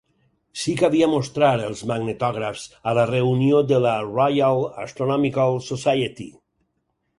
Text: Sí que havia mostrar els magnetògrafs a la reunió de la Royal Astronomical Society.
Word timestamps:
Sí 0.59 0.71
que 0.77 0.85
havia 0.87 1.09
mostrar 1.11 1.51
els 1.65 1.83
magnetògrafs 1.91 2.65
a 2.91 2.95
la 3.01 3.05
reunió 3.11 3.61
de 3.73 3.83
la 3.85 3.93
Royal 4.09 4.67
Astronomical 4.87 5.63
Society. 5.71 6.31